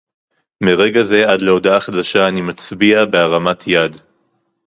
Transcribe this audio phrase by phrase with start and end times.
[0.63, 3.95] מרגע זה עד להודעה חדשה אני מצביע בהרמת יד